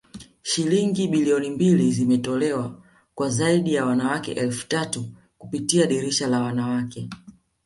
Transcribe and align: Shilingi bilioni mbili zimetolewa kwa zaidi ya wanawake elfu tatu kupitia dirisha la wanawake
Shilingi 0.41 1.07
bilioni 1.07 1.49
mbili 1.49 1.91
zimetolewa 1.91 2.81
kwa 3.15 3.29
zaidi 3.29 3.73
ya 3.73 3.85
wanawake 3.85 4.31
elfu 4.33 4.67
tatu 4.67 5.05
kupitia 5.37 5.85
dirisha 5.87 6.27
la 6.27 6.41
wanawake 6.41 7.09